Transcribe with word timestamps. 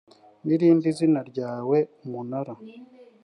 rinda 0.59 0.85
izina 0.91 1.19
ryawe 1.29 1.77
umunara 2.03 2.53